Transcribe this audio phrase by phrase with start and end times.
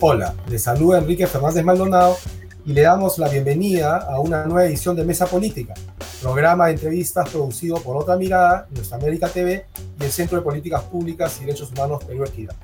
[0.00, 2.16] Hola, les saluda Enrique Fernández Maldonado
[2.64, 5.74] y le damos la bienvenida a una nueva edición de Mesa Política,
[6.22, 9.66] programa de entrevistas producido por Otra Mirada, Nuestra América TV
[9.98, 12.54] y el Centro de Políticas Públicas y Derechos Humanos Perú Equidad.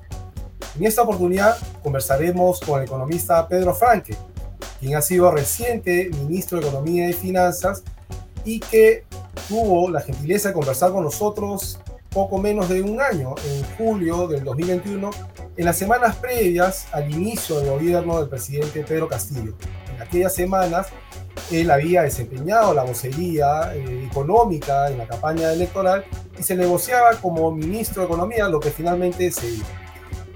[0.78, 4.16] En esta oportunidad conversaremos con el economista Pedro Franque,
[4.78, 7.82] quien ha sido reciente ministro de Economía y Finanzas
[8.44, 9.06] y que
[9.48, 11.80] tuvo la gentileza de conversar con nosotros
[12.10, 15.10] poco menos de un año, en julio del 2021,
[15.56, 19.54] en las semanas previas al inicio del gobierno del presidente Pedro Castillo.
[19.94, 20.88] En aquellas semanas,
[21.50, 26.04] él había desempeñado la vocería eh, económica en la campaña electoral
[26.38, 29.64] y se negociaba como ministro de Economía, lo que finalmente se dio.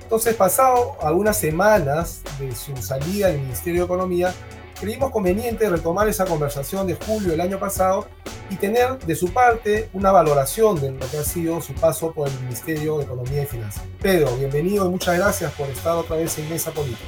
[0.02, 4.32] Entonces, pasado algunas semanas de su salida del Ministerio de Economía,
[4.80, 8.08] creímos conveniente retomar esa conversación de julio del año pasado
[8.50, 12.28] y tener de su parte una valoración de lo que ha sido su paso por
[12.28, 13.82] el Ministerio de Economía y Finanzas.
[14.00, 17.04] Pedro, bienvenido y muchas gracias por estar otra vez en Mesa Política.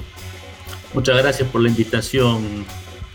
[0.93, 2.67] Muchas gracias por la invitación,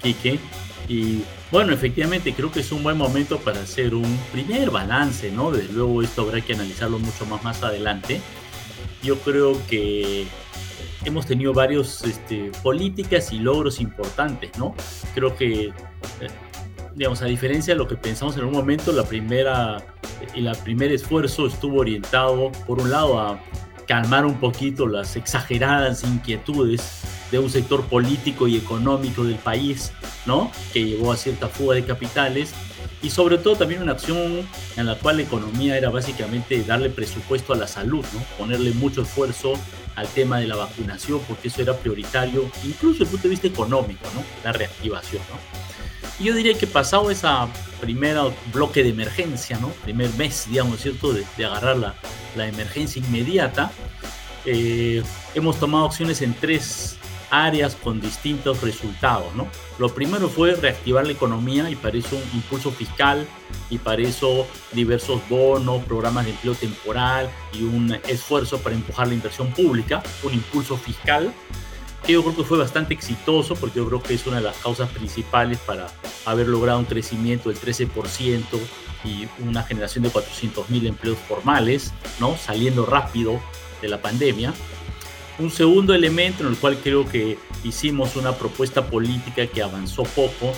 [0.02, 0.40] Quique.
[0.88, 5.52] Y bueno, efectivamente creo que es un buen momento para hacer un primer balance, ¿no?
[5.52, 8.22] Desde luego esto habrá que analizarlo mucho más más adelante.
[9.04, 10.28] Yo creo que
[11.06, 14.76] hemos tenido varios este, políticas y logros importantes, ¿no?
[15.14, 15.74] Creo que, eh,
[16.96, 19.78] digamos, a diferencia de lo que pensamos en un momento, la primera,
[20.36, 23.40] el primer esfuerzo estuvo orientado, por un lado, a
[23.88, 29.92] calmar un poquito las exageradas inquietudes de un sector político y económico del país,
[30.26, 30.52] ¿no?
[30.74, 32.54] Que llevó a cierta fuga de capitales
[33.02, 34.48] y sobre todo también una acción
[34.78, 38.20] en la cual la economía era básicamente darle presupuesto a la salud, ¿no?
[38.38, 39.54] Ponerle mucho esfuerzo
[39.96, 43.48] al tema de la vacunación porque eso era prioritario, incluso desde el punto de vista
[43.48, 44.24] económico, ¿no?
[44.44, 45.66] La reactivación, ¿no?
[46.20, 47.48] Y yo diría que pasado esa
[47.82, 48.24] primera
[48.54, 49.70] bloque de emergencia, ¿no?
[49.84, 51.14] Primer mes, digamos, ¿cierto?
[51.14, 51.96] De, de agarrar la,
[52.36, 53.72] la, emergencia inmediata,
[54.46, 56.98] eh, hemos tomado acciones en tres
[57.44, 59.34] áreas con distintos resultados.
[59.36, 59.48] ¿no?
[59.78, 63.28] Lo primero fue reactivar la economía y para eso un impulso fiscal
[63.70, 69.14] y para eso diversos bonos, programas de empleo temporal y un esfuerzo para empujar la
[69.14, 71.34] inversión pública, un impulso fiscal
[72.06, 74.58] que yo creo que fue bastante exitoso porque yo creo que es una de las
[74.58, 75.88] causas principales para
[76.26, 78.44] haber logrado un crecimiento del 13%
[79.04, 82.38] y una generación de 400.000 empleos formales, ¿no?
[82.38, 83.40] saliendo rápido
[83.82, 84.54] de la pandemia.
[85.38, 90.54] Un segundo elemento en el cual creo que hicimos una propuesta política que avanzó poco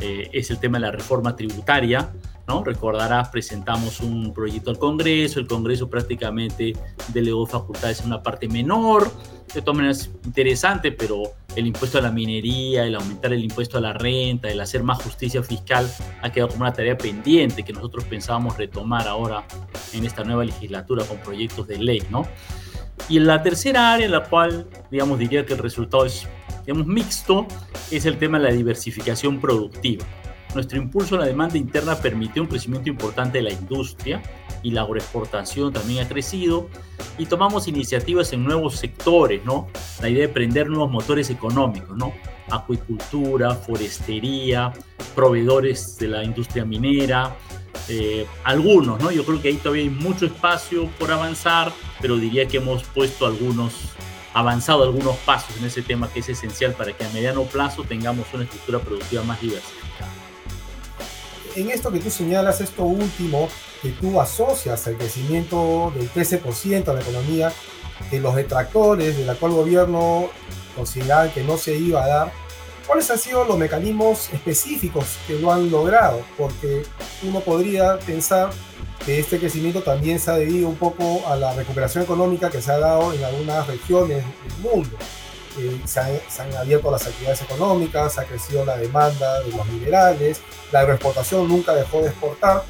[0.00, 2.12] eh, es el tema de la reforma tributaria.
[2.46, 2.62] ¿no?
[2.62, 6.74] Recordarás, presentamos un proyecto al Congreso, el Congreso prácticamente
[7.08, 9.10] delegó facultades en una parte menor,
[9.52, 11.22] de todas maneras interesante, pero
[11.56, 15.02] el impuesto a la minería, el aumentar el impuesto a la renta, el hacer más
[15.02, 15.90] justicia fiscal
[16.22, 19.44] ha quedado como una tarea pendiente que nosotros pensábamos retomar ahora
[19.92, 22.26] en esta nueva legislatura con proyectos de ley, ¿no?
[23.08, 26.28] Y la tercera área en la cual, digamos, diría que el resultado es,
[26.64, 27.46] digamos, mixto,
[27.90, 30.04] es el tema de la diversificación productiva.
[30.54, 34.20] Nuestro impulso a la demanda interna permitió un crecimiento importante de la industria
[34.62, 36.68] y la agroexportación también ha crecido
[37.18, 39.68] y tomamos iniciativas en nuevos sectores, ¿no?
[40.00, 42.12] La idea de prender nuevos motores económicos, ¿no?
[42.50, 44.72] Acuicultura, forestería,
[45.14, 47.36] proveedores de la industria minera,
[47.88, 49.12] eh, algunos, ¿no?
[49.12, 53.26] Yo creo que ahí todavía hay mucho espacio por avanzar, pero diría que hemos puesto
[53.26, 53.74] algunos,
[54.34, 58.26] avanzado algunos pasos en ese tema que es esencial para que a mediano plazo tengamos
[58.32, 60.10] una estructura productiva más diversificada.
[61.56, 63.48] En esto que tú señalas, esto último,
[63.82, 67.52] que tú asocias al crecimiento del 13% de la economía,
[68.08, 70.30] que los detractores del actual gobierno
[70.76, 72.32] consideraban que no se iba a dar,
[72.90, 76.24] ¿Cuáles han sido los mecanismos específicos que lo han logrado?
[76.36, 76.82] Porque
[77.22, 78.50] uno podría pensar
[79.06, 82.78] este crecimiento también se ha debido un poco a la recuperación económica que se ha
[82.78, 84.96] dado en algunas regiones del mundo.
[85.58, 90.40] Eh, se, han, abierto las actividades económicas, ha crecido la demanda de los minerales,
[90.70, 92.64] la agroexportación nunca dejó de exportar,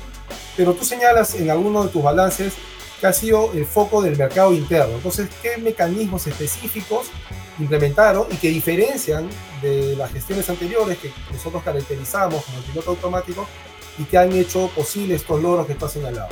[0.57, 2.55] pero tú señalas en alguno de tus balances
[3.01, 4.95] que ha sido el foco del mercado interno.
[4.95, 7.09] Entonces, ¿qué mecanismos específicos
[7.59, 9.29] implementaron y que diferencian
[9.61, 13.47] de las gestiones anteriores que nosotros caracterizamos como el piloto automático
[14.01, 16.29] y que han hecho posible estos logros que tú has señalado?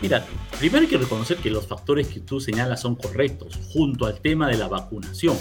[0.00, 0.24] Mira,
[0.58, 4.48] primero hay que reconocer que los factores que tú señalas son correctos, junto al tema
[4.48, 5.36] de la vacunación,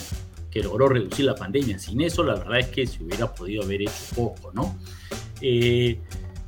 [0.50, 1.80] que logró reducir la pandemia.
[1.80, 4.76] Sin eso, la verdad es que se hubiera podido haber hecho poco, ¿no?
[5.40, 6.00] Eh,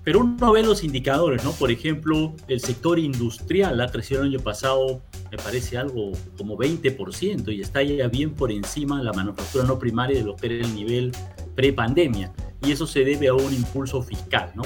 [0.04, 1.52] pero uno ve los indicadores, ¿no?
[1.52, 5.02] Por ejemplo, el sector industrial ha crecido el año pasado,
[5.32, 9.80] me parece algo como 20% y está ya bien por encima de la manufactura no
[9.80, 11.12] primaria de lo que era el nivel
[11.56, 12.34] pre-pandemia.
[12.66, 14.64] Y eso se debe a un impulso fiscal, ¿no?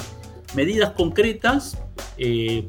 [0.54, 1.78] Medidas concretas,
[2.16, 2.68] eh,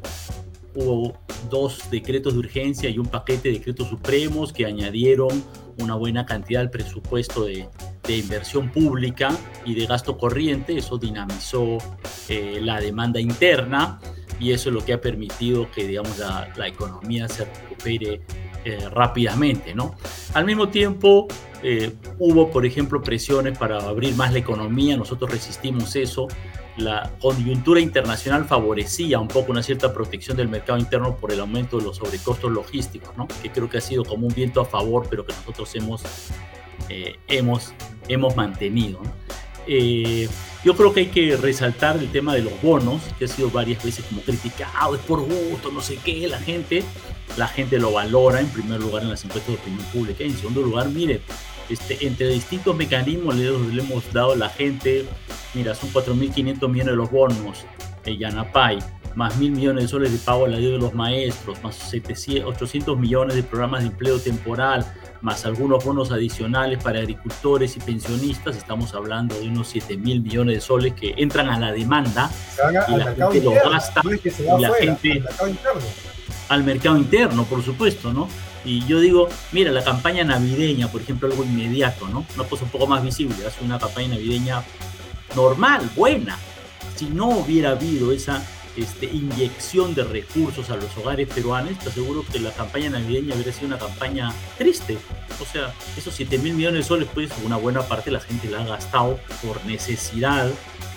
[0.76, 1.18] hubo
[1.50, 5.44] dos decretos de urgencia y un paquete de decretos supremos que añadieron
[5.78, 7.70] una buena cantidad del presupuesto de,
[8.06, 9.30] de inversión pública
[9.66, 11.78] y de gasto corriente, eso dinamizó
[12.28, 14.00] eh, la demanda interna
[14.40, 18.22] y eso es lo que ha permitido que digamos, la, la economía se recupere
[18.66, 19.74] eh, rápidamente.
[19.74, 19.96] ¿no?
[20.34, 21.28] Al mismo tiempo,
[21.64, 26.28] eh, hubo, por ejemplo, presiones para abrir más la economía, nosotros resistimos eso.
[26.76, 31.78] La coyuntura internacional favorecía un poco una cierta protección del mercado interno por el aumento
[31.78, 33.30] de los sobrecostos logísticos, ¿no?
[33.42, 36.04] que creo que ha sido como un viento a favor, pero que nosotros hemos,
[36.90, 37.74] eh, hemos,
[38.10, 39.00] hemos mantenido.
[39.72, 40.28] Eh,
[40.64, 43.84] yo creo que hay que resaltar el tema de los bonos, que ha sido varias
[43.84, 46.84] veces como criticado, es por gusto, no sé qué, la gente,
[47.38, 50.64] la gente lo valora en primer lugar en las encuestas de opinión pública, en segundo
[50.64, 51.22] lugar, mire,
[51.70, 55.06] este, entre distintos mecanismos le, le hemos dado a la gente,
[55.54, 57.66] mira, son 4.500 millones de los bonos,
[58.06, 58.80] el Yanapay,
[59.16, 62.98] más mil millones de soles de pago a la de los maestros, más 700, 800
[62.98, 64.86] millones de programas de empleo temporal,
[65.22, 70.56] más algunos bonos adicionales para agricultores y pensionistas, estamos hablando de unos 7 mil millones
[70.56, 72.32] de soles que entran a la demanda
[72.88, 75.24] y la gente lo gasta y la gente
[76.50, 78.28] al mercado interno, por supuesto, ¿no?
[78.66, 82.26] Y yo digo, mira, la campaña navideña, por ejemplo, algo inmediato, ¿no?
[82.36, 84.64] Una cosa un poco más visible, hace una campaña navideña
[85.36, 86.38] normal, buena.
[86.96, 88.44] Si no hubiera habido esa
[88.76, 93.52] este, inyección de recursos a los hogares peruanos, te aseguro que la campaña navideña hubiera
[93.52, 94.98] sido una campaña triste.
[95.42, 98.62] O sea, esos 7 mil millones de soles, pues una buena parte la gente la
[98.62, 100.50] ha gastado por necesidad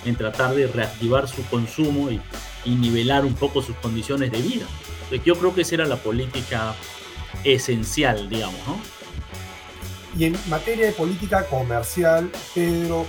[0.05, 2.21] en tratar de reactivar su consumo y,
[2.65, 4.67] y nivelar un poco sus condiciones de vida.
[5.05, 6.75] Entonces, yo creo que esa era la política
[7.45, 8.79] esencial, digamos, ¿no?
[10.19, 13.07] Y en materia de política comercial, Pedro,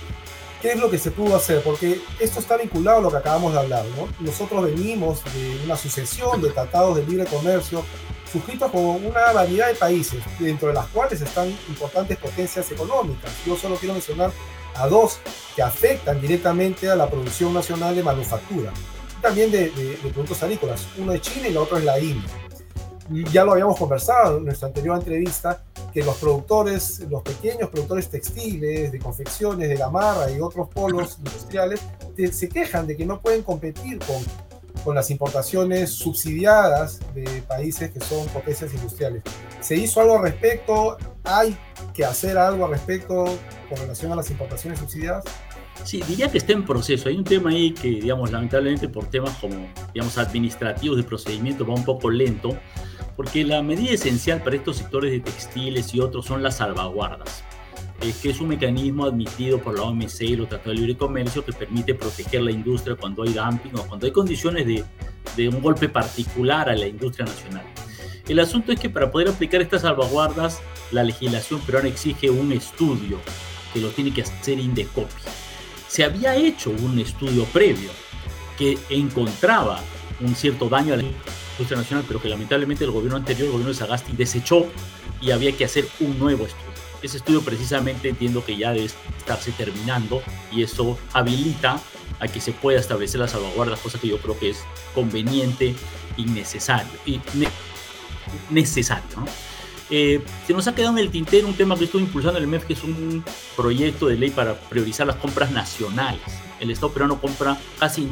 [0.64, 1.62] ¿qué es lo que se pudo hacer?
[1.62, 4.08] Porque esto está vinculado a lo que acabamos de hablar, ¿no?
[4.18, 7.84] Nosotros venimos de una sucesión de tratados de libre comercio
[8.32, 13.30] suscritos con una variedad de países, dentro de las cuales están importantes potencias económicas.
[13.44, 14.32] Yo solo quiero mencionar
[14.76, 15.18] a dos
[15.54, 18.72] que afectan directamente a la producción nacional de manufactura,
[19.20, 20.86] también de, de, de productos agrícolas.
[20.96, 22.43] Uno es China y el otro es la India
[23.10, 25.62] ya lo habíamos conversado en nuestra anterior entrevista,
[25.92, 31.80] que los productores, los pequeños productores textiles, de confecciones, de gamarra y otros polos industriales,
[32.32, 34.22] se quejan de que no pueden competir con,
[34.82, 39.22] con las importaciones subsidiadas de países que son potencias industriales.
[39.60, 40.96] ¿Se hizo algo al respecto?
[41.24, 41.56] ¿Hay
[41.92, 43.24] que hacer algo al respecto
[43.68, 45.24] con relación a las importaciones subsidiadas?
[45.82, 47.08] Sí, diría que está en proceso.
[47.08, 51.74] Hay un tema ahí que, digamos, lamentablemente por temas como, digamos, administrativos de procedimiento va
[51.74, 52.56] un poco lento
[53.16, 57.44] porque la medida esencial para estos sectores de textiles y otros son las salvaguardas,
[58.00, 61.44] eh, que es un mecanismo admitido por la OMC y los tratados de libre comercio
[61.44, 64.84] que permite proteger la industria cuando hay dumping o cuando hay condiciones de,
[65.36, 67.64] de un golpe particular a la industria nacional.
[68.28, 73.18] El asunto es que para poder aplicar estas salvaguardas, la legislación peruana exige un estudio
[73.72, 75.12] que lo tiene que hacer Indecopi.
[75.88, 77.90] Se había hecho un estudio previo
[78.56, 79.80] que encontraba
[80.20, 81.02] un cierto daño a la
[81.54, 84.66] industria nacional, pero que lamentablemente el gobierno anterior, el gobierno de Sagasti, desechó
[85.20, 86.72] y había que hacer un nuevo estudio.
[87.02, 88.86] Ese estudio precisamente entiendo que ya debe
[89.18, 91.80] estarse terminando y eso habilita
[92.20, 94.58] a que se pueda establecer la salvaguarda, cosa que yo creo que es
[94.94, 95.74] conveniente
[96.16, 96.92] y necesario.
[97.04, 97.48] Y ne
[98.50, 99.26] necesario ¿no?
[99.90, 102.64] Eh, se nos ha quedado en el tintero un tema que estuvo impulsando el MEF,
[102.64, 103.22] que es un
[103.54, 106.22] proyecto de ley para priorizar las compras nacionales.
[106.58, 108.06] El Estado peruano compra casi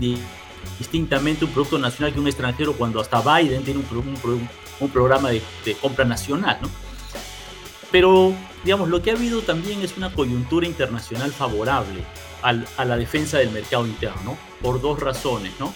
[0.79, 4.49] distintamente un producto nacional que un extranjero cuando hasta Biden tiene un, un,
[4.81, 6.69] un programa de, de, compra nacional, ¿no?
[7.91, 8.33] Pero,
[8.65, 12.03] digamos, lo que ha habido también es una coyuntura internacional favorable
[12.43, 14.39] al, a la defensa del mercado interno, ¿no?
[14.63, 15.75] Por dos razones, ¿no?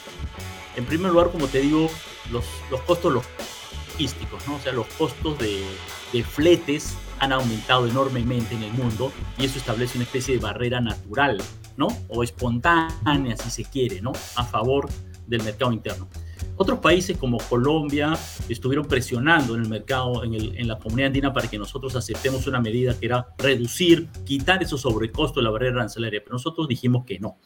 [0.76, 1.90] En primer lugar, como te digo,
[2.30, 4.56] los, los costos logísticos, ¿no?
[4.56, 5.64] O sea, los costos de,
[6.12, 10.80] de fletes han aumentado enormemente en el mundo y eso establece una especie de barrera
[10.80, 11.42] natural
[11.76, 11.88] ¿no?
[12.08, 14.12] O espontánea, si se quiere, ¿no?
[14.36, 14.88] A favor
[15.26, 16.08] del mercado interno.
[16.58, 18.18] Otros países como Colombia
[18.48, 22.46] estuvieron presionando en el mercado, en, el, en, la comunidad andina, para que nosotros aceptemos
[22.46, 27.04] una medida que era reducir, quitar esos sobrecostos de la barrera arancelaria, pero nosotros dijimos
[27.04, 27.38] que no.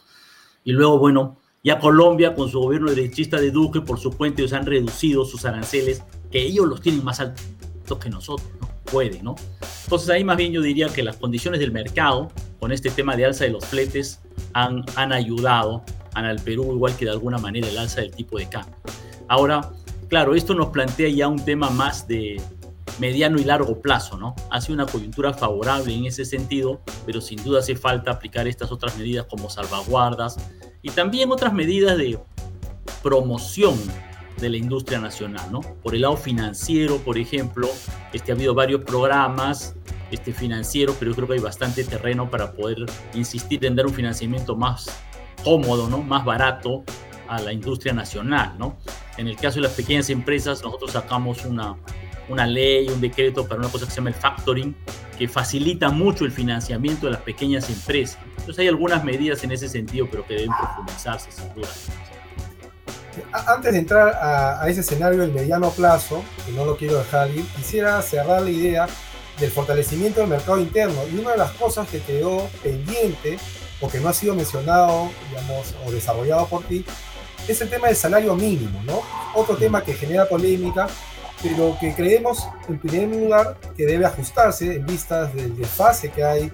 [0.62, 4.52] Y luego, bueno, ya Colombia, con su gobierno derechista de Duque, por su cuenta, ellos
[4.52, 8.69] han reducido sus aranceles, que ellos los tienen más altos que nosotros, ¿no?
[8.90, 9.36] Puede, ¿no?
[9.84, 13.26] Entonces ahí más bien yo diría que las condiciones del mercado con este tema de
[13.26, 14.20] alza de los fletes
[14.52, 15.82] han, han ayudado
[16.14, 18.76] al Perú, igual que de alguna manera el alza del tipo de cambio.
[19.28, 19.70] Ahora,
[20.08, 22.40] claro, esto nos plantea ya un tema más de
[22.98, 24.34] mediano y largo plazo, ¿no?
[24.50, 28.96] Hace una coyuntura favorable en ese sentido, pero sin duda hace falta aplicar estas otras
[28.98, 30.36] medidas como salvaguardas
[30.82, 32.18] y también otras medidas de
[33.02, 33.78] promoción
[34.40, 35.60] de la industria nacional, ¿no?
[35.60, 37.68] Por el lado financiero, por ejemplo,
[38.12, 39.74] este, ha habido varios programas
[40.10, 43.94] este, financiero, pero yo creo que hay bastante terreno para poder insistir en dar un
[43.94, 44.86] financiamiento más
[45.44, 45.98] cómodo, ¿no?
[45.98, 46.84] más barato
[47.28, 48.54] a la industria nacional.
[48.58, 48.76] ¿no?
[49.16, 51.76] En el caso de las pequeñas empresas, nosotros sacamos una,
[52.28, 54.74] una ley, un decreto para una cosa que se llama el factoring,
[55.16, 58.18] que facilita mucho el financiamiento de las pequeñas empresas.
[58.38, 61.68] Entonces hay algunas medidas en ese sentido, pero que deben profundizarse sin duda.
[63.32, 67.30] Antes de entrar a, a, ese escenario del mediano plazo, que no lo quiero dejar
[67.30, 68.86] ir, quisiera cerrar la idea
[69.38, 71.00] del fortalecimiento del mercado interno.
[71.12, 73.38] Y una de las cosas que quedó pendiente,
[73.80, 76.84] o que no ha sido mencionado, digamos, o desarrollado por ti,
[77.48, 79.02] es el tema del salario mínimo, ¿no?
[79.34, 80.86] Otro tema que genera polémica,
[81.42, 86.52] pero que creemos, en primer lugar, que debe ajustarse en vistas del desfase que hay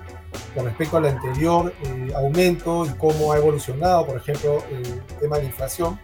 [0.54, 5.42] con respecto al anterior eh, aumento y cómo ha evolucionado, por ejemplo, el tema de
[5.42, 5.98] la inflación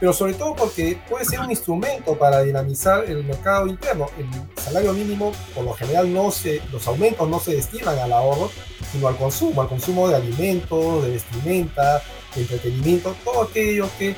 [0.00, 4.06] pero sobre todo porque puede ser un instrumento para dinamizar el mercado interno.
[4.18, 4.26] El
[4.62, 8.50] salario mínimo, por lo general, no se, los aumentos no se destinan al ahorro,
[8.92, 12.02] sino al consumo, al consumo de alimentos, de vestimenta,
[12.34, 14.16] de entretenimiento, todo aquello que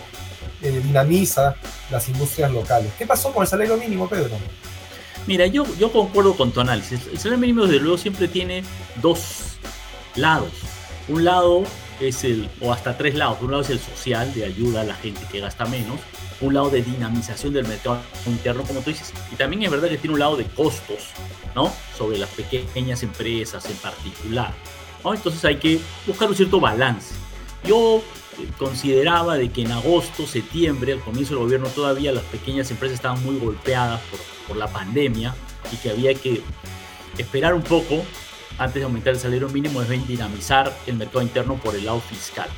[0.63, 1.57] eh, dinamiza
[1.91, 2.91] las industrias locales.
[2.99, 4.37] ¿Qué pasó con el salario mínimo, Pedro?
[5.27, 7.07] Mira, yo, yo concuerdo con tu análisis.
[7.11, 8.63] El salario mínimo, desde luego, siempre tiene
[9.03, 9.59] dos
[10.15, 10.51] lados.
[11.09, 11.65] Un lado
[12.00, 13.38] es el, o hasta tres lados.
[13.41, 16.00] un lado es el social, de ayuda a la gente que gasta menos.
[16.41, 19.12] Un lado de dinamización del mercado interno, como tú dices.
[19.33, 21.11] Y también es verdad que tiene un lado de costos,
[21.55, 21.73] ¿no?
[21.97, 24.53] Sobre las pequeñas empresas en particular.
[25.03, 25.15] ¿no?
[25.15, 27.15] Entonces hay que buscar un cierto balance.
[27.65, 28.03] Yo
[28.38, 32.97] eh, consideraba de que en agosto, septiembre, al comienzo del gobierno, todavía las pequeñas empresas
[32.97, 35.35] estaban muy golpeadas por, por la pandemia
[35.73, 36.43] y que había que
[37.17, 38.05] esperar un poco
[38.59, 42.49] antes de aumentar el salario mínimo es dinamizar el mercado interno por el lado fiscal.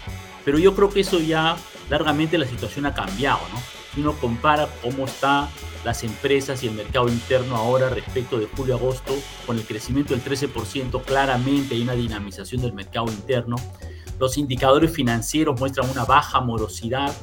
[0.45, 1.57] Pero yo creo que eso ya
[1.91, 3.61] largamente la situación ha cambiado, ¿no?
[3.95, 5.49] Si uno compara cómo están
[5.85, 9.15] las empresas y el mercado interno ahora respecto de julio-agosto,
[9.47, 13.57] con el crecimiento del 13%, claramente hay una dinamización del mercado interno.
[14.19, 17.15] Los indicadores financieros muestran una baja morosidad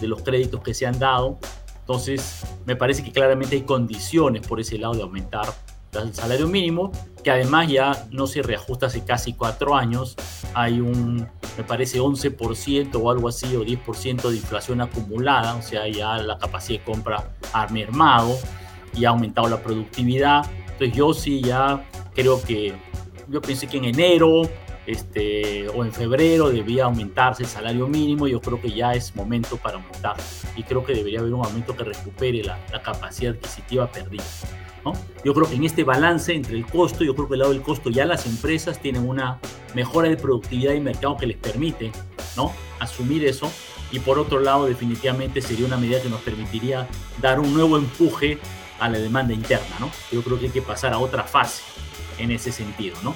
[0.00, 1.38] de los créditos que se han dado.
[1.80, 5.52] Entonces, me parece que claramente hay condiciones por ese lado de aumentar
[5.92, 6.90] el salario mínimo,
[7.24, 10.14] que además ya no se reajusta hace casi cuatro años.
[10.52, 11.26] Hay un,
[11.56, 16.38] me parece, 11% o algo así, o 10% de inflación acumulada, o sea, ya la
[16.38, 18.36] capacidad de compra ha mermado
[18.94, 20.44] y ha aumentado la productividad.
[20.72, 22.74] Entonces yo sí ya creo que,
[23.28, 24.42] yo pensé que en enero
[24.86, 29.56] este, o en febrero debía aumentarse el salario mínimo, yo creo que ya es momento
[29.56, 30.16] para aumentar
[30.56, 34.24] y creo que debería haber un aumento que recupere la, la capacidad adquisitiva perdida.
[35.24, 37.62] Yo creo que en este balance entre el costo, yo creo que el lado del
[37.62, 39.38] costo ya las empresas tienen una
[39.74, 41.92] mejora de productividad y mercado que les permite
[42.36, 42.52] ¿no?
[42.78, 43.50] asumir eso.
[43.90, 46.88] Y por otro lado, definitivamente sería una medida que nos permitiría
[47.22, 48.38] dar un nuevo empuje
[48.80, 49.76] a la demanda interna.
[49.78, 49.90] ¿no?
[50.10, 51.62] Yo creo que hay que pasar a otra fase
[52.18, 52.96] en ese sentido.
[53.02, 53.14] ¿no?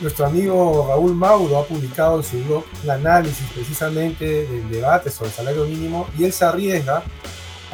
[0.00, 5.28] Nuestro amigo Raúl Mauro ha publicado en su blog un análisis precisamente del debate sobre
[5.28, 7.02] el salario mínimo y él se arriesga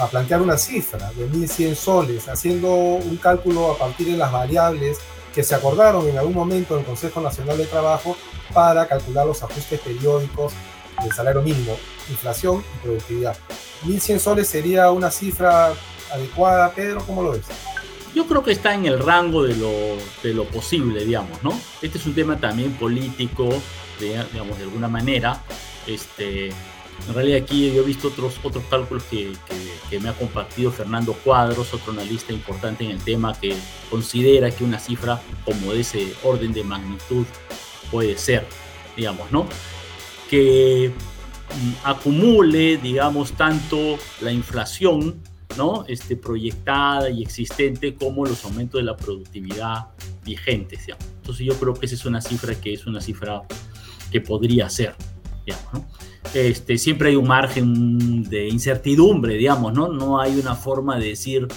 [0.01, 4.99] a plantear una cifra de 1.100 soles, haciendo un cálculo a partir de las variables
[5.35, 8.17] que se acordaron en algún momento en el Consejo Nacional de Trabajo
[8.53, 10.55] para calcular los ajustes periódicos
[11.03, 11.77] del salario mínimo,
[12.09, 13.37] inflación y productividad.
[13.85, 15.73] 1.100 soles sería una cifra
[16.13, 17.47] adecuada, Pedro, ¿cómo lo ves?
[18.15, 19.71] Yo creo que está en el rango de lo,
[20.23, 21.53] de lo posible, digamos, ¿no?
[21.81, 23.49] Este es un tema también político,
[24.01, 25.43] digamos, de alguna manera.
[25.87, 26.51] Este,
[27.09, 29.33] en realidad aquí yo he visto otros, otros cálculos que,
[30.01, 33.57] me ha compartido Fernando Cuadros, otro analista importante en el tema, que
[33.91, 37.27] considera que una cifra como de ese orden de magnitud
[37.91, 38.47] puede ser,
[38.97, 39.47] digamos, ¿no?
[40.29, 45.21] Que mm, acumule, digamos, tanto la inflación,
[45.57, 45.85] ¿no?
[45.89, 49.89] Este, proyectada y existente como los aumentos de la productividad
[50.25, 53.43] vigentes, Entonces yo creo que esa es una cifra que es una cifra
[54.13, 54.95] que podría ser,
[55.45, 55.87] digamos, ¿no?
[56.35, 59.89] Este, siempre hay un margen de incertidumbre, digamos, ¿no?
[59.89, 61.49] No hay una forma de decir,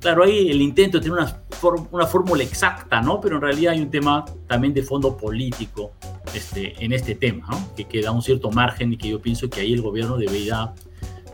[0.00, 1.42] claro, hay el intento tener una,
[1.90, 3.20] una fórmula exacta, ¿no?
[3.20, 5.92] Pero en realidad hay un tema también de fondo político
[6.34, 7.74] este, en este tema, ¿no?
[7.74, 10.72] Que, queda un cierto margen y que yo pienso que ahí el gobierno debería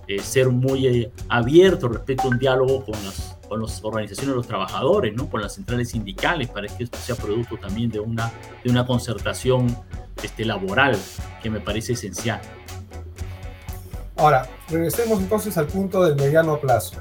[0.08, 4.36] eh, ser muy eh, abierto respecto a un diálogo con las, con las organizaciones de
[4.36, 5.30] los trabajadores, ¿no?
[5.30, 8.32] Con las centrales sindicales, para que esto sea producto también de una,
[8.64, 9.66] de una concertación
[10.22, 10.96] este, laboral
[11.42, 12.40] que me parece esencial.
[14.18, 16.96] Ahora, regresemos entonces al punto del mediano plazo.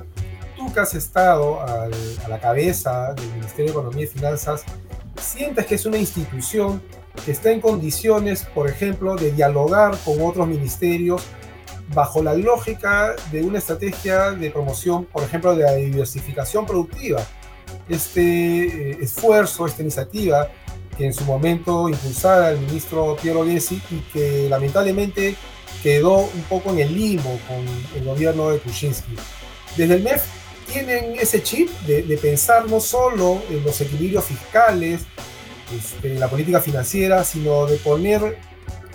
[0.56, 1.90] Tú que has estado a
[2.30, 4.64] la cabeza del Ministerio de Economía y Finanzas,
[5.20, 6.82] ¿sientes que es una institución
[7.26, 11.24] que está en condiciones, por ejemplo, de dialogar con otros ministerios
[11.94, 17.22] bajo la lógica de una estrategia de promoción, por ejemplo, de la diversificación productiva?
[17.90, 20.50] este eh, esfuerzo, esta iniciativa
[20.98, 25.36] que en su momento impulsara el ministro Piero Gessi y que lamentablemente
[25.84, 27.66] quedó un poco en el limbo con
[27.96, 29.16] el gobierno de Kuczynski.
[29.76, 30.24] Desde el MEF
[30.72, 35.02] tienen ese chip de, pensar no solo en los equilibrios fiscales,
[35.76, 38.38] este, la política financiera, sino de poner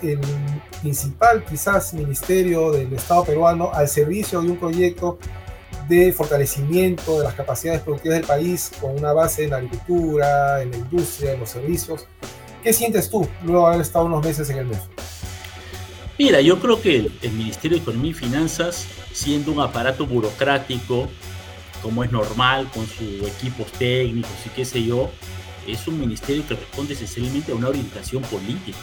[0.03, 0.21] el
[0.81, 5.19] principal quizás ministerio del Estado peruano al servicio de un proyecto
[5.89, 10.71] de fortalecimiento de las capacidades productivas del país con una base en la agricultura, en
[10.71, 12.07] la industria, en los servicios.
[12.63, 14.81] ¿Qué sientes tú luego de haber estado unos meses en el MEF?
[16.25, 21.09] Mira, yo creo que el Ministerio de Economía y Finanzas, siendo un aparato burocrático,
[21.83, 25.11] como es normal, con sus equipos técnicos y qué sé yo,
[25.67, 28.79] es un ministerio que responde esencialmente a una orientación política.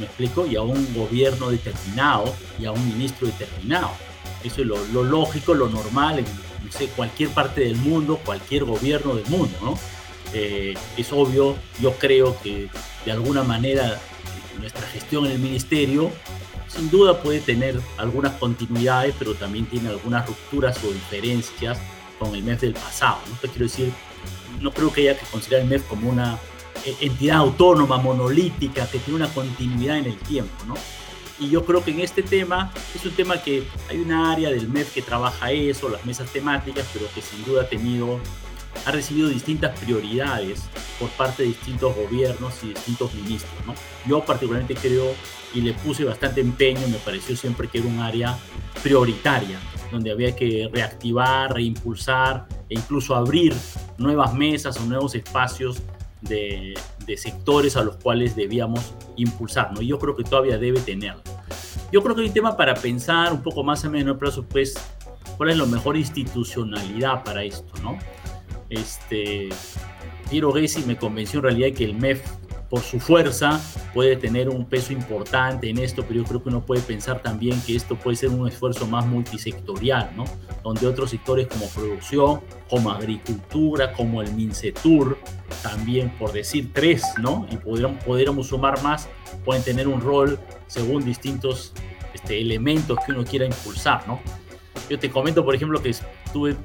[0.00, 0.48] ¿Me explico?
[0.48, 3.92] Y a un gobierno determinado y a un ministro determinado.
[4.42, 9.14] Eso es lo, lógico, lo normal en no sé, cualquier parte del mundo, cualquier gobierno
[9.14, 9.78] del mundo.
[10.32, 12.68] Eh, es obvio, yo creo que
[13.04, 14.00] de alguna manera
[14.58, 16.10] nuestra gestión en el ministerio
[16.68, 21.78] sin duda puede tener algunas continuidades, pero también tiene algunas rupturas o diferencias
[22.18, 23.18] con el MEF del pasado.
[23.30, 23.36] ¿no?
[23.40, 23.92] quiero decir,
[24.60, 26.38] no creo que haya que considerar el MEF como una
[26.84, 30.52] eh, entidad autónoma, monolítica, que tiene una continuidad en el tiempo.
[30.66, 30.74] ¿no?
[31.38, 34.68] Y yo creo que en este tema es un tema que hay una área del
[34.68, 38.20] MEF que trabaja eso, las mesas temáticas, pero que sin duda ha tenido,
[38.86, 40.62] ha recibido distintas prioridades
[40.98, 43.66] por parte de distintos gobiernos y distintos ministros.
[43.66, 43.74] ¿no?
[44.06, 45.14] Yo particularmente creo
[45.54, 48.36] y le puse bastante empeño, me pareció siempre que era un área
[48.82, 49.58] prioritaria,
[49.90, 53.54] donde había que reactivar, reimpulsar e incluso abrir
[53.98, 55.80] nuevas mesas o nuevos espacios
[56.20, 56.74] de,
[57.16, 59.82] sectores a los cuales debíamos impulsar, ¿no?
[59.82, 61.22] Y yo creo que todavía debe tenerlo.
[61.92, 64.74] Yo creo que hay un tema para pensar un poco más a medio plazo, pues,
[65.36, 67.98] cuál es la mejor institucionalidad para esto, ¿no?
[68.70, 69.50] Este,
[70.30, 72.22] Piero Gessi me convenció en realidad que el MEF
[72.68, 73.60] por su fuerza
[73.92, 77.60] puede tener un peso importante en esto, pero yo creo que uno puede pensar también
[77.60, 80.24] que esto puede ser un esfuerzo más multisectorial, ¿no?
[80.62, 85.18] Donde otros sectores como producción, como agricultura, como el MINCETUR,
[85.62, 87.46] también por decir tres, ¿no?
[87.50, 89.08] Y podríamos, sumar más,
[89.44, 91.72] pueden tener un rol según distintos
[92.12, 94.20] este, elementos que uno quiera impulsar, ¿no?
[94.88, 96.56] Yo te comento, por ejemplo, que estuve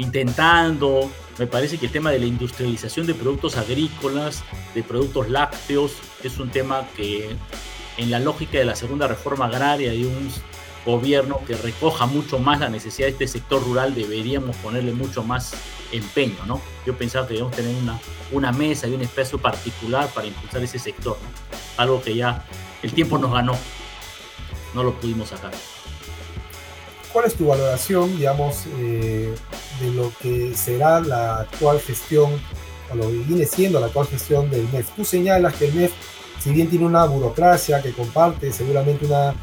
[0.00, 1.10] intentando
[1.40, 6.38] me parece que el tema de la industrialización de productos agrícolas, de productos lácteos, es
[6.38, 7.34] un tema que
[7.96, 10.30] en la lógica de la segunda reforma agraria y un
[10.84, 15.54] gobierno que recoja mucho más la necesidad de este sector rural, deberíamos ponerle mucho más
[15.92, 16.60] empeño, ¿no?
[16.84, 17.98] Yo pensaba que debíamos tener una,
[18.32, 21.16] una mesa y un espacio particular para impulsar ese sector.
[21.78, 22.44] Algo que ya
[22.82, 23.56] el tiempo nos ganó,
[24.74, 25.52] no lo pudimos sacar.
[27.12, 29.34] ¿Cuál es tu valoración, digamos, eh,
[29.80, 32.40] de lo que será la actual gestión,
[32.92, 34.90] o lo que viene siendo la actual gestión del MEF?
[34.94, 35.92] Tú señalas que el MEF,
[36.40, 39.34] si bien tiene una burocracia que comparte seguramente una,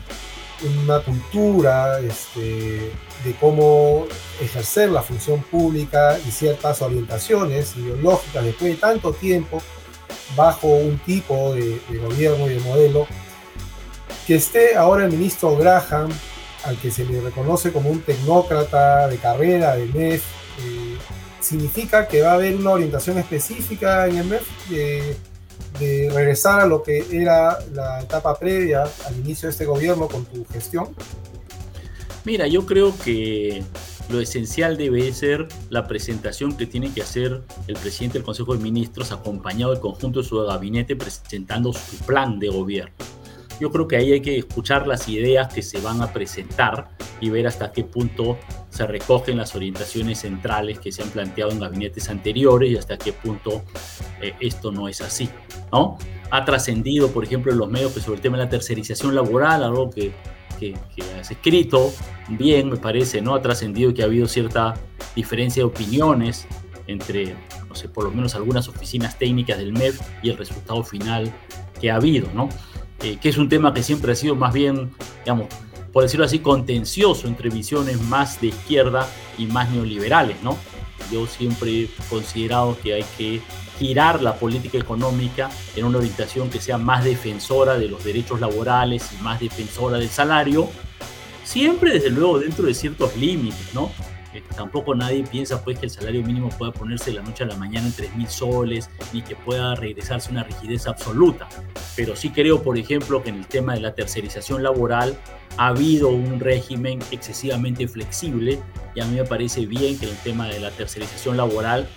[0.82, 2.94] una cultura este,
[3.26, 4.06] de cómo
[4.40, 9.62] ejercer la función pública y ciertas orientaciones ideológicas después de tanto tiempo
[10.38, 13.08] bajo un tipo de, de gobierno y de modelo,
[14.26, 16.10] que esté ahora el ministro Graham
[16.68, 20.24] al que se le reconoce como un tecnócrata de carrera, de MEF,
[20.60, 20.98] eh,
[21.40, 25.16] significa que va a haber una orientación específica en el MEF de,
[26.12, 30.44] regresar a lo que era la etapa previa al inicio de este gobierno con tu
[30.46, 30.88] gestión?
[32.26, 33.64] Mira, yo creo que
[34.10, 38.64] lo esencial debe ser la presentación que tiene que hacer el presidente del Consejo de
[38.64, 42.96] Ministros acompañado del conjunto de su gabinete presentando su plan de gobierno.
[43.60, 46.90] Yo creo que ahí hay que escuchar las ideas que se van a presentar
[47.20, 48.38] y ver hasta qué punto
[48.70, 53.14] se recogen las orientaciones centrales que se han planteado en gabinetes anteriores y hasta qué
[53.14, 53.64] punto
[54.22, 55.30] eh, esto no es así,
[55.72, 55.98] ¿no?
[56.30, 59.64] Ha trascendido, por ejemplo, en los medios que sobre el tema de la tercerización laboral,
[59.64, 60.12] algo que,
[60.60, 61.92] que, que has escrito
[62.30, 63.34] bien, me parece, ¿no?
[63.34, 64.76] Ha trascendido que ha habido cierta
[65.16, 66.48] diferencia de opiniones
[66.88, 67.36] entre,
[67.68, 71.34] no sé, por lo menos algunas oficinas técnicas del MEF y el resultado final
[71.80, 72.50] que ha habido, ¿no?
[73.02, 74.92] Eh, que es un tema que siempre ha sido más bien,
[75.24, 75.48] digamos,
[75.94, 79.08] por decirlo así, contencioso entre visiones más de izquierda
[79.38, 80.58] y más neoliberales, ¿no?
[81.12, 83.42] Yo siempre he considerado que hay que
[83.78, 89.10] girar la política económica en una orientación que sea más defensora de los derechos laborales
[89.18, 90.70] y más defensora del salario,
[91.44, 93.92] siempre desde luego dentro de ciertos límites, ¿no?
[94.56, 97.56] Tampoco nadie piensa pues que el salario mínimo pueda ponerse de la noche a la
[97.56, 101.48] mañana en 3.000 soles, ni que pueda regresarse una rigidez absoluta.
[101.96, 105.18] Pero sí creo, por ejemplo, que en el tema de la tercerización laboral
[105.58, 108.60] ha habido un régimen excesivamente flexible
[108.96, 111.88] y a mí me parece bien que en el tema de la tercerización laboral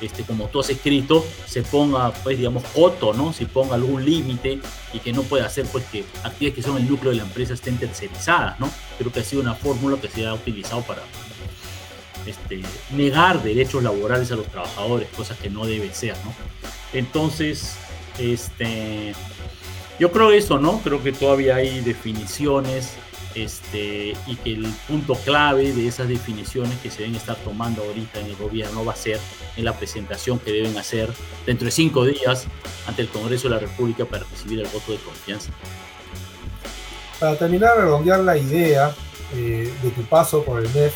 [0.00, 3.32] este, como tú has escrito, se ponga, pues, digamos, coto, ¿no?
[3.32, 4.60] Se ponga algún límite
[4.92, 7.54] y que no pueda hacer, pues, que actividades que son el núcleo de la empresa
[7.54, 8.70] estén tercerizadas, ¿no?
[8.98, 11.02] Creo que ha sido una fórmula que se ha utilizado para
[12.26, 16.34] este, negar derechos laborales a los trabajadores, cosas que no debe ser, ¿no?
[16.92, 17.76] Entonces,
[18.18, 19.14] este,
[19.98, 20.80] yo creo eso, ¿no?
[20.80, 22.94] Creo que todavía hay definiciones
[23.34, 28.20] este, y que el punto clave de esas definiciones que se deben estar tomando ahorita
[28.20, 29.20] en el gobierno va a ser
[29.56, 31.12] en la presentación que deben hacer
[31.46, 32.46] dentro de cinco días
[32.86, 35.52] ante el Congreso de la República para recibir el voto de confianza.
[37.20, 38.94] Para terminar, redondear la idea
[39.34, 40.94] eh, de tu paso por el MEF,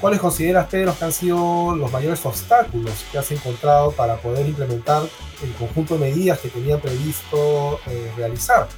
[0.00, 5.02] ¿cuáles consideras, Pedro, que han sido los mayores obstáculos que has encontrado para poder implementar
[5.42, 8.68] el conjunto de medidas que tenían previsto eh, realizar?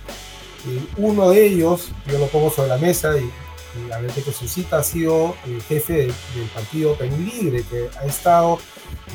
[0.96, 3.30] uno de ellos, yo lo pongo sobre la mesa y,
[3.88, 6.14] la gente que suscita ha sido el jefe del,
[6.54, 8.60] partido Perú Libre, que ha estado,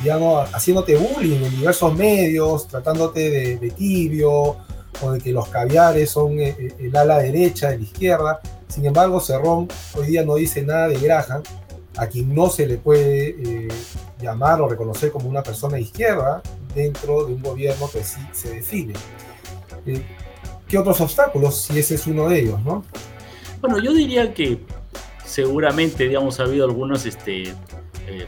[0.02, 4.58] digamos, haciéndote bullying en diversos medios, tratándote de, tibio
[5.00, 8.40] o de que los caviares son el, eh, eh, el, ala derecha de la izquierda.
[8.68, 11.42] Sin embargo, Cerrón hoy día no dice nada de Graham,
[11.96, 13.68] a quien no se le puede eh,
[14.20, 16.42] llamar o reconocer como una persona de izquierda
[16.74, 18.94] dentro de un gobierno que sí se define.
[20.68, 22.84] ¿Qué otros obstáculos, si ese es uno de ellos, no?
[23.60, 24.60] Bueno, yo diría que
[25.24, 27.48] seguramente, digamos, ha habido algunas este,
[28.06, 28.26] eh,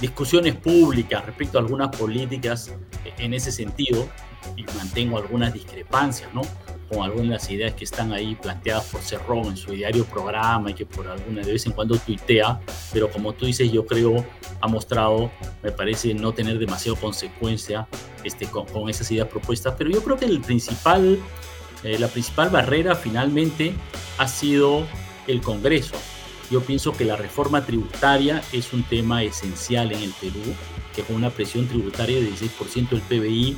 [0.00, 2.72] discusiones públicas respecto a algunas políticas
[3.18, 4.08] en ese sentido
[4.56, 6.42] y mantengo algunas discrepancias, ¿no?
[6.88, 10.70] Con algunas de las ideas que están ahí planteadas por Cerrón en su diario programa
[10.70, 12.60] y que por alguna de vez en cuando tuitea,
[12.92, 14.24] pero como tú dices, yo creo
[14.60, 15.30] ha mostrado,
[15.62, 17.86] me parece, no tener demasiado consecuencia
[18.24, 21.18] este, con, con esas ideas propuestas, pero yo creo que el principal
[21.84, 23.72] eh, la principal barrera finalmente
[24.18, 24.86] ha sido
[25.26, 25.94] el Congreso.
[26.50, 30.42] Yo pienso que la reforma tributaria es un tema esencial en el Perú,
[30.94, 33.56] que con una presión tributaria de 16% del PBI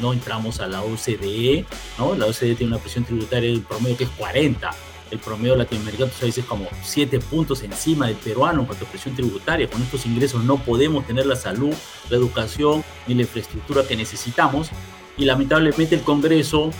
[0.00, 1.64] no entramos a la OCDE,
[1.98, 2.14] ¿no?
[2.14, 4.70] La OCDE tiene una presión tributaria del promedio que es 40,
[5.10, 9.14] el promedio latinoamericano a veces como 7 puntos encima del peruano en cuanto a presión
[9.14, 9.68] tributaria.
[9.68, 11.72] Con estos ingresos no podemos tener la salud,
[12.10, 14.70] la educación ni la infraestructura que necesitamos
[15.16, 16.70] y lamentablemente el Congreso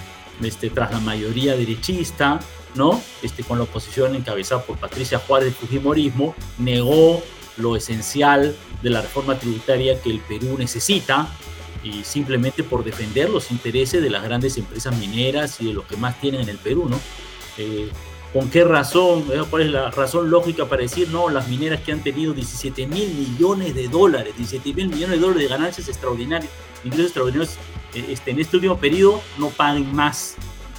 [0.42, 2.40] este, tras la mayoría derechista,
[2.74, 3.00] ¿no?
[3.22, 7.22] Este, con la oposición encabezada por Patricia Juárez del negó
[7.56, 11.28] lo esencial de la reforma tributaria que el Perú necesita
[11.86, 15.96] y simplemente por defender los intereses de las grandes empresas mineras y de los que
[15.96, 16.98] más tienen en el Perú, ¿no?
[17.58, 17.88] Eh,
[18.32, 19.24] ¿Con qué razón?
[19.32, 22.86] Eh, ¿Cuál es la razón lógica para decir, no, las mineras que han tenido 17
[22.86, 26.50] mil millones de dólares, 17 mil millones de dólares de ganancias extraordinarias,
[26.84, 27.54] ingresos extraordinarios
[27.94, 30.34] eh, este, en este último periodo no paguen más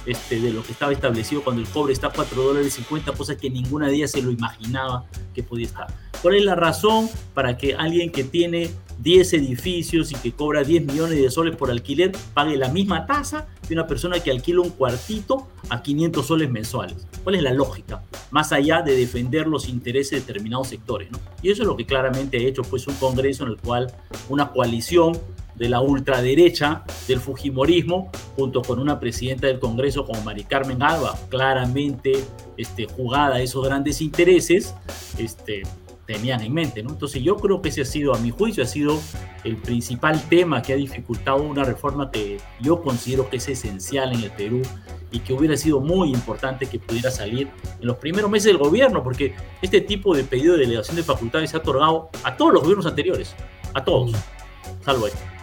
[0.08, 3.36] este, de lo que estaba establecido cuando el cobre está a 4 dólares 50, cosa
[3.36, 5.86] que ninguna de ellas se lo imaginaba que podía estar.
[6.22, 10.86] ¿Cuál es la razón para que alguien que tiene 10 edificios y que cobra 10
[10.86, 14.70] millones de soles por alquiler pague la misma tasa que una persona que alquila un
[14.70, 17.06] cuartito a 500 soles mensuales?
[17.22, 18.02] ¿Cuál es la lógica?
[18.30, 21.08] Más allá de defender los intereses de determinados sectores.
[21.42, 23.92] Y eso es lo que claramente ha hecho pues, un Congreso en el cual
[24.28, 25.12] una coalición
[25.58, 31.18] de la ultraderecha del Fujimorismo, junto con una presidenta del Congreso como Mari Carmen Alba,
[31.28, 32.24] claramente
[32.56, 34.74] este, jugada a esos grandes intereses,
[35.18, 35.64] este,
[36.06, 36.82] tenían en mente.
[36.82, 36.90] ¿no?
[36.90, 38.98] Entonces yo creo que ese ha sido, a mi juicio, ha sido
[39.44, 44.22] el principal tema que ha dificultado una reforma que yo considero que es esencial en
[44.22, 44.62] el Perú
[45.10, 47.48] y que hubiera sido muy importante que pudiera salir
[47.80, 51.50] en los primeros meses del gobierno, porque este tipo de pedido de delegación de facultades
[51.50, 53.34] se ha otorgado a todos los gobiernos anteriores,
[53.74, 54.12] a todos,
[54.84, 55.37] salvo este.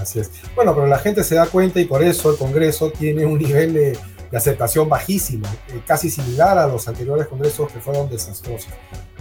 [0.00, 0.30] Así es.
[0.54, 3.74] Bueno, pero la gente se da cuenta y por eso el Congreso tiene un nivel
[3.74, 3.98] de,
[4.30, 8.68] aceptación bajísimo, eh, casi similar a los anteriores congresos que fueron desastrosos.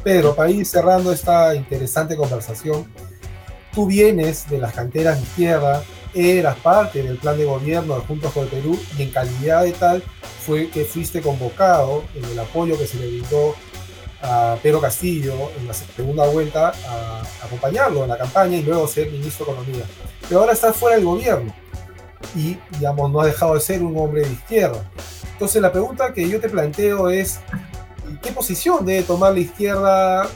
[0.04, 2.86] Pedro, para ir cerrando esta interesante conversación,
[3.74, 5.82] tú vienes de las canteras de izquierda,
[6.14, 9.72] eras parte del plan de gobierno de Juntos por el Perú y en calidad de
[9.72, 10.04] tal
[10.46, 13.56] fue que fuiste convocado en el apoyo que se le brindó
[14.22, 19.10] a Pedro Castillo en la segunda vuelta a acompañarlo en la campaña y luego ser
[19.12, 19.86] ministro de Economía
[20.28, 21.54] pero ahora está fuera del gobierno
[22.36, 24.84] y, digamos, no ha dejado de ser un hombre de izquierda.
[25.34, 27.40] Entonces la pregunta que yo te planteo es,
[28.22, 30.28] ¿qué posición debe tomar la izquierda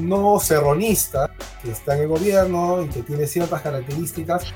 [0.00, 1.30] no serronista,
[1.62, 4.54] que está en el gobierno y que tiene ciertas características,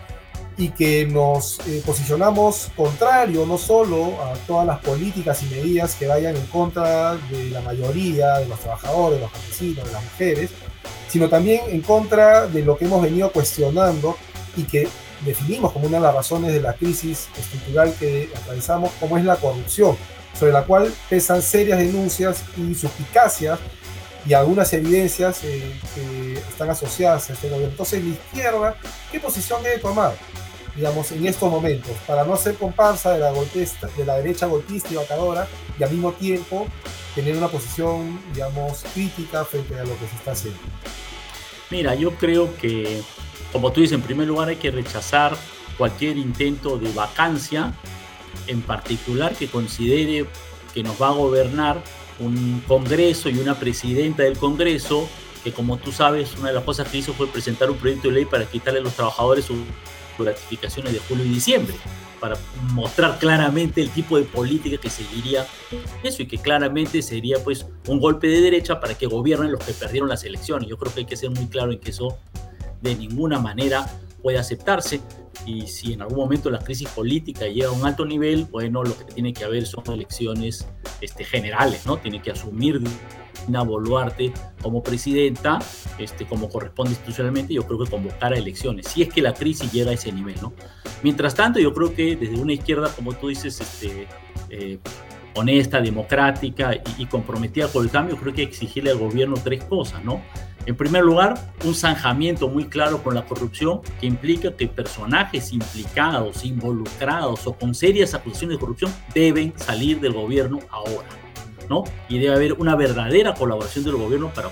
[0.59, 6.09] y que nos eh, posicionamos contrario no solo a todas las políticas y medidas que
[6.09, 10.51] vayan en contra de la mayoría de los trabajadores, de los campesinos, de las mujeres,
[11.09, 14.17] sino también en contra de lo que hemos venido cuestionando
[14.59, 14.89] y que
[15.25, 19.37] definimos como una de las razones de la crisis estructural que atravesamos, como es la
[19.37, 19.97] corrupción,
[20.39, 23.59] sobre la cual pesan serias denuncias y suspicacias
[24.27, 27.71] y algunas evidencias eh, que están asociadas a este gobierno.
[27.71, 28.77] Entonces, la izquierda,
[29.11, 30.15] ¿qué posición debe tomar?
[30.79, 34.91] digamos, en estos momentos, para no ser comparsa de la, golpista, de la derecha golpista
[34.93, 36.69] y vacadora y al mismo tiempo
[37.17, 40.61] tener una posición, digamos, crítica frente a lo que se está haciendo.
[41.71, 43.03] Mira, yo creo que,
[43.53, 45.37] como tú dices, en primer lugar hay que rechazar
[45.77, 47.73] cualquier intento de vacancia,
[48.47, 50.27] en particular que considere
[50.75, 51.83] que nos va a gobernar
[52.19, 55.09] un Congreso y una presidenta del Congreso,
[55.45, 58.15] que como tú sabes, una de las cosas que hizo fue presentar un proyecto de
[58.15, 59.59] ley para quitarle a los trabajadores sus
[60.19, 61.75] gratificaciones de julio y diciembre,
[62.21, 62.37] para
[62.73, 65.47] mostrar claramente el tipo de política que seguiría
[66.03, 69.73] eso y que claramente sería pues un golpe de derecha para que gobiernen los que
[69.73, 70.69] perdieron las elecciones.
[70.69, 72.19] Yo creo que hay que ser muy claro en que eso
[72.81, 73.87] de ninguna manera
[74.23, 75.01] puede aceptarse
[75.47, 78.97] y si en algún momento la crisis política llega a un alto nivel, bueno, lo
[78.97, 80.67] que tiene que haber son elecciones
[81.01, 81.97] este, generales, ¿no?
[81.97, 82.83] Tiene que asumir
[83.47, 85.59] Dina Boluarte como presidenta,
[85.99, 89.73] este, como corresponde institucionalmente, yo creo que convocar a elecciones, si es que la crisis
[89.73, 90.53] llega a ese nivel, ¿no?
[91.03, 94.09] Mientras tanto, yo creo que desde una izquierda, como tú dices, este,
[94.51, 94.79] eh,
[95.35, 100.21] honesta, democrática y, comprometida con el cambio, creo que exigirle al gobierno tres cosas, ¿no?
[100.67, 106.45] En primer lugar, un zanjamiento muy claro con la corrupción que implica que personajes implicados,
[106.45, 111.09] involucrados o con serias acusaciones de corrupción deben salir del gobierno ahora.
[111.69, 111.85] ¿no?
[112.09, 114.51] Y debe haber una verdadera colaboración del gobierno para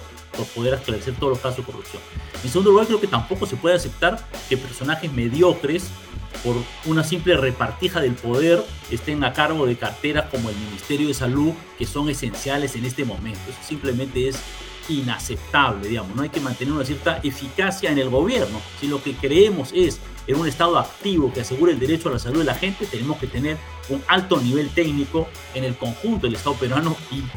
[0.55, 2.03] poder esclarecer todos los casos de corrupción.
[2.45, 5.89] En segundo lugar, creo que tampoco se puede aceptar que personajes mediocres,
[6.45, 11.15] por una simple repartija del poder, estén a cargo de carteras como el Ministerio de
[11.15, 13.41] Salud, que son esenciales en este momento.
[13.63, 14.39] Simplemente es
[14.89, 18.61] inaceptable, digamos, no hay que mantener una cierta eficacia en el gobierno.
[18.81, 22.19] Si lo que creemos es en un Estado activo que asegure el derecho a la
[22.19, 23.57] salud de la gente, tenemos que tener
[23.89, 26.97] un alto nivel técnico en el conjunto del Estado peruano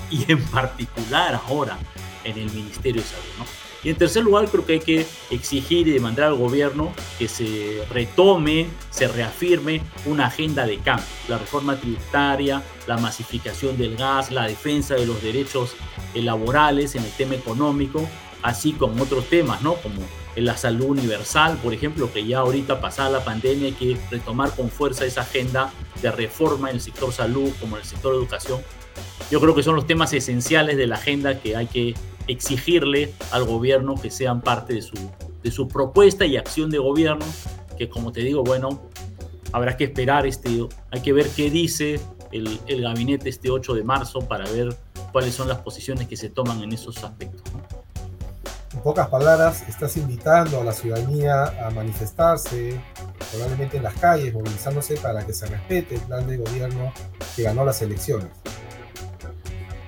[0.09, 1.77] y, en particular ahora
[2.23, 3.23] en el Ministerio de Salud.
[3.39, 3.68] ¿no?
[3.83, 7.81] Y en tercer lugar, creo que hay que exigir y demandar al gobierno que se
[7.89, 11.05] retome, se reafirme una agenda de cambio.
[11.29, 15.75] La reforma tributaria, la masificación del gas, la defensa de los derechos
[16.13, 18.07] laborales en el tema económico,
[18.41, 19.75] así como otros temas, ¿no?
[19.75, 20.01] Como
[20.35, 24.69] la salud universal, por ejemplo, que ya ahorita pasada la pandemia hay que retomar con
[24.69, 28.61] fuerza esa agenda de reforma en el sector salud como en el sector educación.
[29.31, 31.93] Yo creo que son los temas esenciales de la agenda que hay que
[32.29, 34.95] exigirle al gobierno que sean parte de su,
[35.43, 37.25] de su propuesta y acción de gobierno,
[37.77, 38.81] que como te digo, bueno,
[39.51, 41.99] habrá que esperar, este, hay que ver qué dice
[42.31, 44.75] el, el gabinete este 8 de marzo para ver
[45.11, 47.41] cuáles son las posiciones que se toman en esos aspectos.
[48.73, 52.79] En pocas palabras, estás invitando a la ciudadanía a manifestarse,
[53.31, 56.93] probablemente en las calles, movilizándose para que se respete el plan de gobierno
[57.35, 58.27] que ganó las elecciones.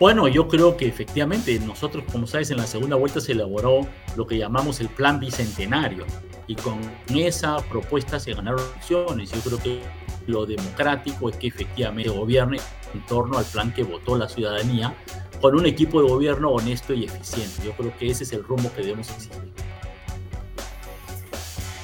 [0.01, 3.81] Bueno, yo creo que efectivamente nosotros, como sabes, en la segunda vuelta se elaboró
[4.15, 6.07] lo que llamamos el plan bicentenario
[6.47, 6.79] y con
[7.15, 9.31] esa propuesta se ganaron elecciones.
[9.31, 9.79] Yo creo que
[10.25, 12.57] lo democrático es que efectivamente gobierne
[12.95, 14.95] en torno al plan que votó la ciudadanía
[15.39, 17.61] con un equipo de gobierno honesto y eficiente.
[17.63, 19.51] Yo creo que ese es el rumbo que debemos exigir.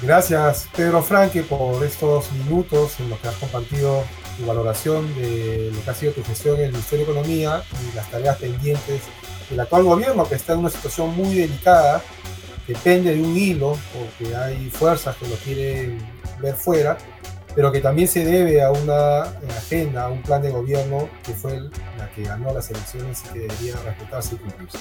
[0.01, 4.03] Gracias, Pedro Franque, por estos minutos en los que has compartido
[4.37, 7.95] tu valoración de lo que ha sido tu gestión en el Ministerio de Economía y
[7.95, 9.01] las tareas pendientes
[9.49, 12.01] del actual gobierno, que está en una situación muy delicada,
[12.67, 15.97] depende de un hilo, porque hay fuerzas que lo quieren
[16.41, 16.97] ver fuera,
[17.55, 19.21] pero que también se debe a una
[19.57, 21.59] agenda, a un plan de gobierno que fue
[21.97, 24.77] la que ganó las elecciones y que debería respetarse y cumplirse.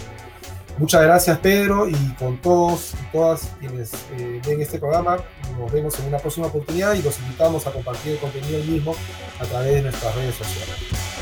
[0.78, 5.16] Muchas gracias Pedro y con todos y todas quienes eh, ven este programa,
[5.58, 8.94] nos vemos en una próxima oportunidad y los invitamos a compartir el contenido mismo
[9.40, 11.15] a través de nuestras redes sociales.